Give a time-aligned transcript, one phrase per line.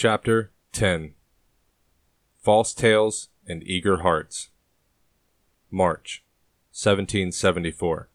[0.00, 1.14] Chapter 10
[2.40, 4.50] False Tales and Eager Hearts.
[5.72, 6.22] March
[6.70, 8.08] 1774.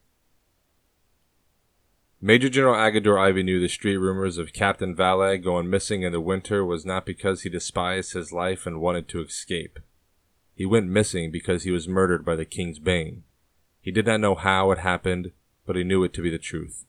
[2.22, 6.22] Major General Agador Ivey knew the street rumors of Captain Valet going missing in the
[6.22, 9.78] winter was not because he despised his life and wanted to escape.
[10.54, 13.24] He went missing because he was murdered by the King's Bane.
[13.82, 15.32] He did not know how it happened,
[15.66, 16.86] but he knew it to be the truth.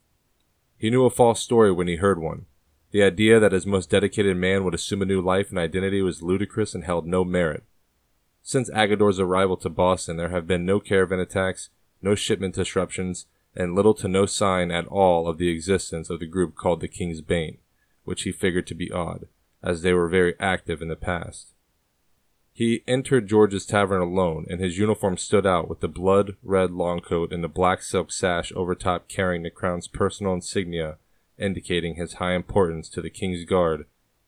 [0.77, 2.46] He knew a false story when he heard one.
[2.96, 6.21] The idea that his most dedicated man would assume a new life and identity was
[6.21, 7.65] ludicrous and held no merit.
[8.42, 11.68] Since Agador's arrival to Boston, there have been no caravan attacks,
[12.01, 16.25] no shipment disruptions, and little to no sign at all of the existence of the
[16.25, 17.57] group called the King's Bane,
[18.06, 19.28] which he figured to be odd,
[19.62, 21.48] as they were very active in the past.
[22.54, 27.01] He entered George's tavern alone, and his uniform stood out with the blood red long
[27.01, 30.98] coat and the black silk sash over top carrying the crown's personal insignia
[31.38, 33.86] indicating his high importance to the King's Guard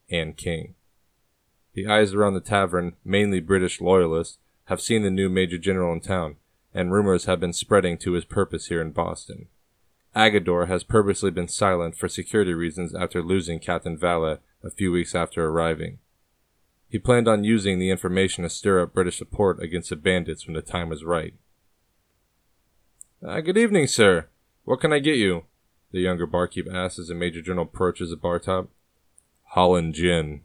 [0.10, 0.76] and King.
[1.74, 6.02] The eyes around the tavern, mainly British loyalists, have seen the new Major General in
[6.02, 6.38] town,
[6.74, 9.48] and rumors have been spreading to his purpose here in Boston.
[10.16, 15.14] Agador has purposely been silent for security reasons after losing Captain Valet a few weeks
[15.14, 16.00] after arriving.
[16.90, 20.56] He planned on using the information to stir up British support against the bandits when
[20.56, 21.34] the time was right.
[23.26, 24.28] Uh, good evening, sir.
[24.64, 25.46] What can I get you?
[25.98, 28.70] The younger barkeep asks as the Major General approaches the bar top.
[29.46, 30.42] Holland gin.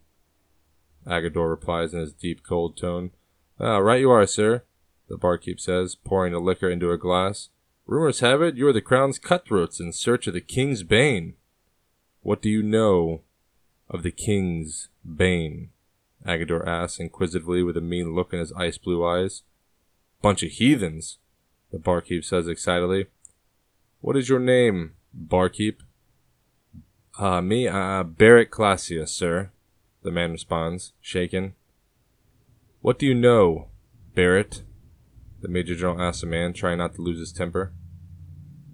[1.06, 3.10] Agador replies in his deep, cold tone.
[3.60, 4.62] Ah, right you are, sir,
[5.10, 7.50] the barkeep says, pouring the liquor into a glass.
[7.86, 11.34] Rumors have it you are the crown's cutthroats in search of the king's bane.
[12.22, 13.20] What do you know
[13.90, 15.68] of the king's bane?
[16.26, 19.42] Agador asks inquisitively with a mean look in his ice blue eyes.
[20.22, 21.18] Bunch of heathens,
[21.70, 23.08] the barkeep says excitedly.
[24.00, 24.94] What is your name?
[25.14, 25.82] Barkeep.
[27.18, 29.50] Uh, me, uh, Barrett Classius, sir,
[30.02, 31.54] the man responds, shaken.
[32.80, 33.68] What do you know,
[34.14, 34.62] Barrett?
[35.40, 37.72] The Major General asks the man, trying not to lose his temper.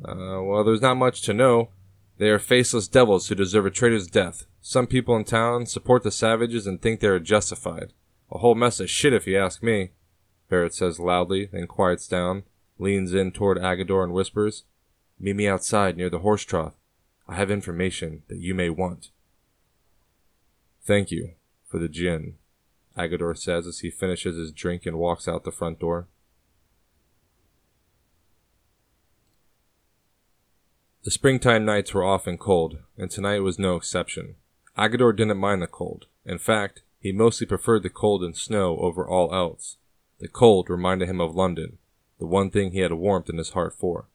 [0.05, 1.71] Uh, well, there's not much to know.
[2.19, 4.47] They are faceless devils who deserve a traitor's death.
[4.61, 7.93] Some people in town support the savages and think they are justified.
[8.31, 9.91] A whole mess of shit if you ask me,
[10.49, 12.43] Barrett says loudly, then quiets down,
[12.79, 14.65] leans in toward Agador and whispers,
[15.21, 16.75] Meet me outside near the horse trough.
[17.27, 19.11] I have information that you may want.
[20.83, 21.33] Thank you
[21.67, 22.37] for the gin,
[22.97, 26.09] Agador says as he finishes his drink and walks out the front door.
[31.05, 34.37] The springtime nights were often cold, and tonight was no exception.
[34.77, 36.07] Agador didn't mind the cold.
[36.25, 39.77] In fact, he mostly preferred the cold and snow over all else.
[40.19, 41.79] The cold reminded him of London,
[42.19, 44.09] the one thing he had a warmth in his heart for.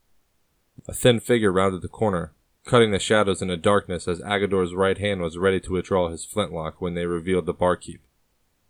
[0.88, 2.34] A thin figure rounded the corner,
[2.66, 6.26] cutting the shadows in the darkness as Agador's right hand was ready to withdraw his
[6.26, 8.02] flintlock when they revealed the barkeep,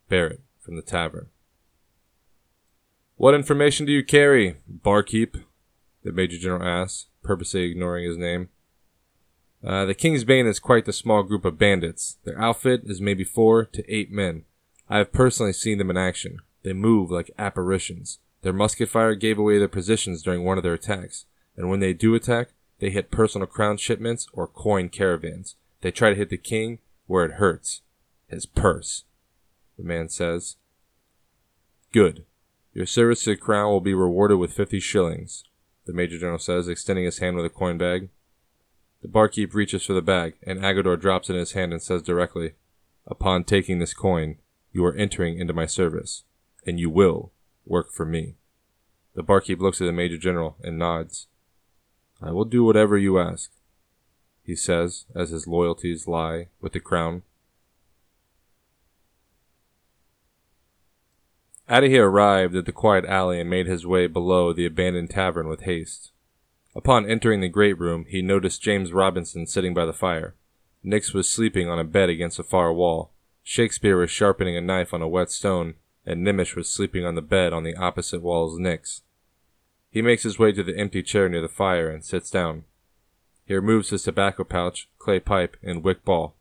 [0.09, 1.27] Barrett, from the tavern.
[3.15, 5.37] What information do you carry, barkeep?
[6.03, 8.49] the Major General asked, purposely ignoring his name.
[9.65, 12.17] Uh, the King's Bane is quite the small group of bandits.
[12.25, 14.43] Their outfit is maybe four to eight men.
[14.89, 16.39] I have personally seen them in action.
[16.63, 18.19] They move like apparitions.
[18.41, 21.25] Their musket fire gave away their positions during one of their attacks
[21.55, 22.49] and when they do attack,
[22.79, 25.55] they hit personal crown shipments or coin caravans.
[25.81, 27.81] They try to hit the king where it hurts
[28.27, 29.03] his purse.
[29.77, 30.57] The man says,
[31.91, 32.25] Good.
[32.73, 35.43] Your service to the crown will be rewarded with fifty shillings,
[35.85, 38.09] the Major General says, extending his hand with a coin bag.
[39.01, 42.01] The barkeep reaches for the bag, and Agador drops it in his hand and says
[42.01, 42.53] directly,
[43.05, 44.37] Upon taking this coin,
[44.71, 46.23] you are entering into my service,
[46.65, 47.31] and you will
[47.65, 48.35] work for me.
[49.13, 51.27] The barkeep looks at the Major General and nods.
[52.23, 53.51] I will do whatever you ask,
[54.43, 57.23] he says, as his loyalties lie with the crown.
[61.69, 65.63] Adahy arrived at the quiet alley and made his way below the abandoned tavern with
[65.63, 66.11] haste.
[66.75, 70.35] Upon entering the great room, he noticed James Robinson sitting by the fire.
[70.81, 73.11] Nix was sleeping on a bed against a far wall.
[73.43, 77.21] Shakespeare was sharpening a knife on a wet stone, and Nimish was sleeping on the
[77.21, 79.02] bed on the opposite wall as Nix.
[79.93, 82.63] He makes his way to the empty chair near the fire and sits down.
[83.45, 86.33] He removes his tobacco pouch, clay pipe, and wick ball.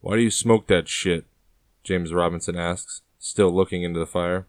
[0.00, 1.24] Why do you smoke that shit?
[1.82, 4.46] James Robinson asks, still looking into the fire.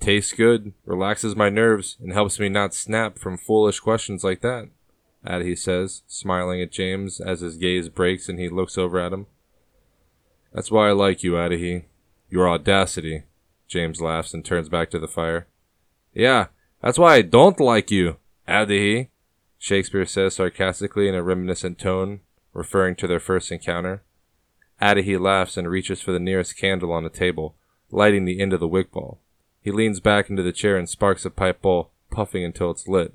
[0.00, 4.70] Tastes good, relaxes my nerves, and helps me not snap from foolish questions like that,
[5.24, 9.26] Adahy says, smiling at James as his gaze breaks and he looks over at him.
[10.52, 11.84] That's why I like you, Adahy.
[12.28, 13.22] Your audacity.
[13.68, 15.46] James laughs and turns back to the fire.
[16.12, 16.46] Yeah,
[16.82, 18.16] that's why I don't like you,
[18.48, 19.08] Adahy,
[19.58, 22.20] Shakespeare says sarcastically in a reminiscent tone,
[22.52, 24.02] referring to their first encounter.
[24.80, 27.54] Adahy laughs and reaches for the nearest candle on the table,
[27.90, 29.20] lighting the end of the wick ball.
[29.60, 33.14] He leans back into the chair and sparks a pipe bowl, puffing until it's lit.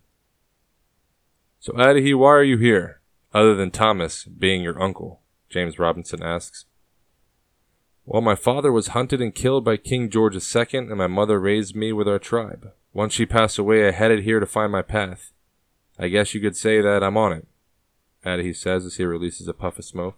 [1.60, 3.02] So, Adahy, why are you here?
[3.34, 6.66] Other than Thomas being your uncle, James Robinson asks.
[8.06, 11.76] Well, my father was hunted and killed by King George II, and my mother raised
[11.76, 12.72] me with our tribe.
[12.96, 15.34] Once she passed away, I headed here to find my path.
[16.00, 17.46] I guess you could say that I'm on it,
[18.26, 20.18] Adahy says as he releases a puff of smoke.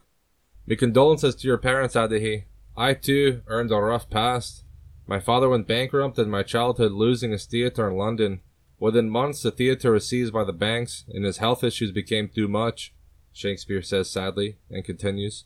[0.67, 2.43] My condolences to your parents, Adahy.
[2.77, 4.63] I too earned a rough past.
[5.07, 8.41] My father went bankrupt in my childhood, losing his theatre in London.
[8.77, 12.47] Within months, the theatre was seized by the banks, and his health issues became too
[12.47, 12.93] much,
[13.33, 15.45] Shakespeare says sadly, and continues.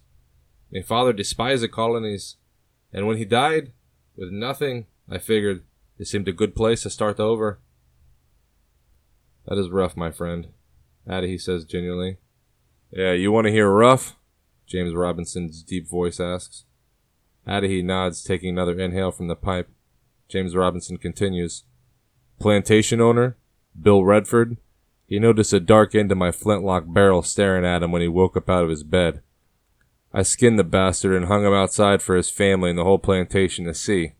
[0.69, 2.35] My father despised the colonies,
[2.91, 3.71] and when he died,
[4.17, 5.63] with nothing, I figured
[6.01, 7.59] it seemed a good place to start over.
[9.45, 10.47] That is rough, my friend,
[11.07, 12.17] Adahy says genuinely.
[12.91, 14.15] Yeah, you want to hear rough?
[14.65, 16.65] James Robinson's deep voice asks.
[17.47, 19.69] Adahy nods, taking another inhale from the pipe.
[20.27, 21.65] James Robinson continues.
[22.39, 23.37] Plantation owner,
[23.79, 24.57] Bill Redford,
[25.05, 28.35] he noticed a dark end of my flintlock barrel staring at him when he woke
[28.35, 29.21] up out of his bed.
[30.11, 33.65] I skinned the bastard and hung him outside for his family and the whole plantation
[33.65, 34.13] to see.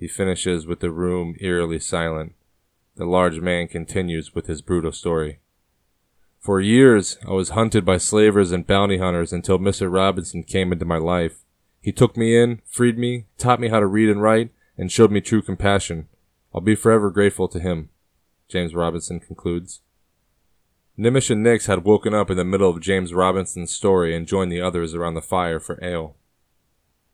[0.00, 2.32] He finishes with the room eerily silent.
[2.96, 5.40] The large man continues with his brutal story.
[6.38, 9.92] For years, I was hunted by slavers and bounty hunters until Mr.
[9.92, 11.44] Robinson came into my life.
[11.82, 14.48] He took me in, freed me, taught me how to read and write,
[14.78, 16.08] and showed me true compassion.
[16.54, 17.90] I'll be forever grateful to him,
[18.48, 19.82] James Robinson concludes.
[20.98, 24.50] Nimish and Nix had woken up in the middle of James Robinson's story and joined
[24.50, 26.16] the others around the fire for ale.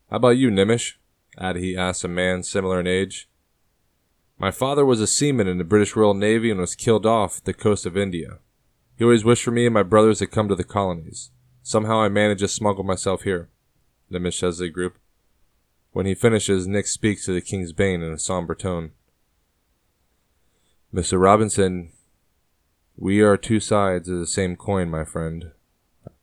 [0.08, 0.94] How about you, Nimish?
[1.38, 3.28] Adahy asked a man similar in age.
[4.38, 7.54] My father was a seaman in the British Royal Navy and was killed off the
[7.54, 8.38] coast of India.
[8.96, 11.30] He always wished for me and my brothers to come to the colonies.
[11.62, 13.48] Somehow I managed to smuggle myself here,
[14.10, 14.98] the group.
[15.92, 18.92] When he finishes, Nix speaks to the King's Bane in a somber tone.
[20.94, 21.20] Mr.
[21.20, 21.90] Robinson,
[22.96, 25.52] we are two sides of the same coin, my friend.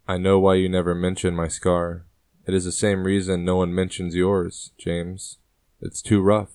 [0.08, 2.06] I know why you never mention my scar.
[2.46, 5.38] It is the same reason no one mentions yours, James.
[5.82, 6.50] It's too rough.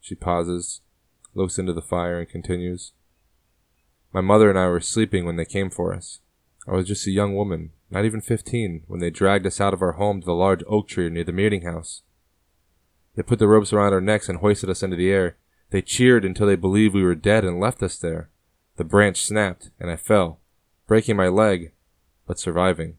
[0.00, 0.80] She pauses,
[1.34, 2.92] looks into the fire, and continues.
[4.12, 6.20] My mother and I were sleeping when they came for us.
[6.66, 9.82] I was just a young woman, not even fifteen, when they dragged us out of
[9.82, 12.02] our home to the large oak tree near the meeting house.
[13.16, 15.36] They put the ropes around our necks and hoisted us into the air.
[15.70, 18.30] They cheered until they believed we were dead and left us there.
[18.76, 20.40] The branch snapped, and I fell,
[20.86, 21.72] breaking my leg,
[22.26, 22.96] but surviving.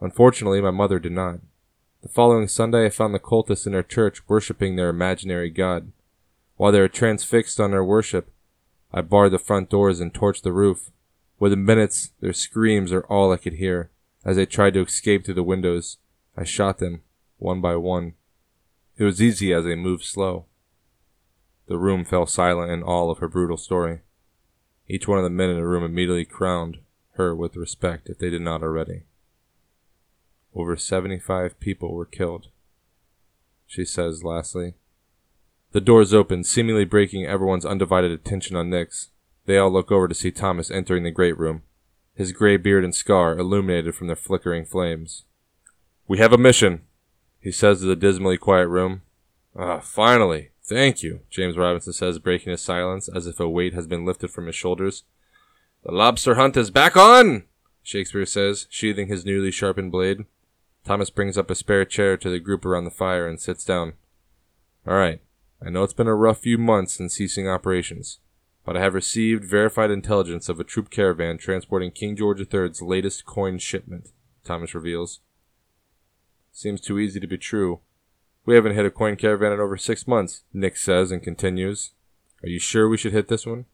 [0.00, 1.40] Unfortunately, my mother did not.
[2.02, 5.92] The following Sunday, I found the cultists in our church worshipping their imaginary god.
[6.56, 8.32] While they were transfixed on their worship,
[8.92, 10.90] I barred the front doors and torched the roof.
[11.38, 13.92] Within minutes, their screams are all I could hear.
[14.24, 15.98] As they tried to escape through the windows,
[16.36, 17.02] I shot them,
[17.38, 18.14] one by one.
[18.96, 20.46] It was easy as they moved slow.
[21.68, 24.00] The room fell silent in all of her brutal story.
[24.88, 26.78] Each one of the men in the room immediately crowned
[27.12, 29.04] her with respect if they did not already.
[30.54, 32.48] Over 75 people were killed.
[33.66, 34.74] She says lastly.
[35.72, 39.08] The doors open, seemingly breaking everyone's undivided attention on Nix.
[39.46, 41.62] They all look over to see Thomas entering the great room,
[42.14, 45.24] his gray beard and scar illuminated from the flickering flames.
[46.06, 46.82] We have a mission,
[47.40, 49.02] he says to the dismally quiet room.
[49.56, 50.50] Ah, finally!
[50.64, 54.30] Thank you, James Robinson says, breaking his silence as if a weight has been lifted
[54.30, 55.04] from his shoulders.
[55.84, 57.44] The lobster hunt is back on!
[57.82, 60.26] Shakespeare says, sheathing his newly sharpened blade.
[60.84, 63.94] Thomas brings up a spare chair to the group around the fire and sits down.
[64.86, 65.20] All right,
[65.64, 68.18] I know it's been a rough few months since ceasing operations,
[68.64, 73.24] but I have received verified intelligence of a troop caravan transporting King George III's latest
[73.24, 74.08] coin shipment,
[74.44, 75.20] Thomas reveals.
[76.50, 77.80] Seems too easy to be true,
[78.44, 81.92] we haven't hit a coin caravan in over six months, Nix says and continues.
[82.42, 83.66] Are you sure we should hit this one?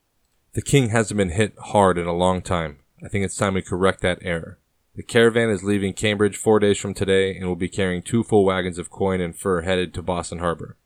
[0.52, 2.80] The king hasn't been hit hard in a long time.
[3.02, 4.58] I think it's time we correct that error.
[4.98, 8.44] The caravan is leaving Cambridge four days from today and will be carrying two full
[8.44, 10.76] wagons of coin and fur headed to Boston Harbor.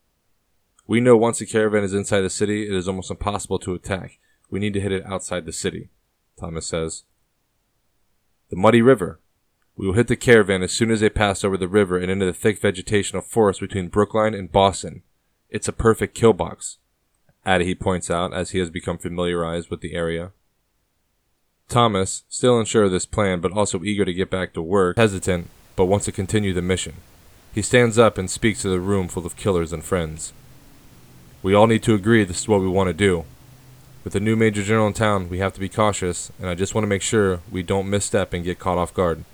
[0.86, 4.18] We know once the caravan is inside the city, it is almost impossible to attack.
[4.50, 5.88] We need to hit it outside the city,
[6.38, 7.04] Thomas says.
[8.50, 9.18] The Muddy River,
[9.76, 12.26] we will hit the caravan as soon as they pass over the river and into
[12.26, 15.04] the thick vegetation of forest between Brookline and Boston.
[15.48, 16.76] It's a perfect kill box,
[17.46, 20.32] Adahy points out as he has become familiarized with the area.
[21.68, 25.48] Thomas, still unsure of this plan but also eager to get back to work, hesitant,
[25.76, 26.94] but wants to continue the mission.
[27.54, 30.32] He stands up and speaks to the room full of killers and friends.
[31.42, 33.24] We all need to agree this is what we want to do.
[34.04, 36.74] With a new major general in town, we have to be cautious, and I just
[36.74, 39.24] want to make sure we don't misstep and get caught off guard.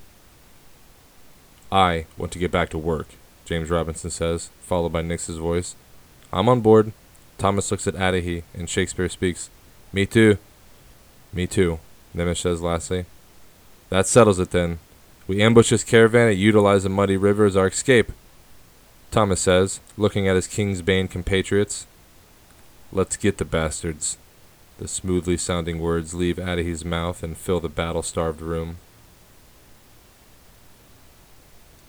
[1.71, 3.09] I want to get back to work,
[3.45, 5.75] James Robinson says, followed by Nix's voice.
[6.33, 6.93] I'm on board.
[7.39, 9.49] Thomas looks at Adahy, and Shakespeare speaks.
[9.93, 10.39] Me too.
[11.33, 11.79] Me too,
[12.15, 13.07] Nimish says lastly.
[13.91, 14.79] That settles it then.
[15.27, 18.13] We ambush this caravan and utilize the muddy river as our escape.
[19.11, 21.87] Thomas says, looking at his King's Bane compatriots.
[22.93, 24.17] Let's get the bastards.
[24.79, 28.79] The smoothly sounding words leave Adahy's mouth and fill the battle starved room.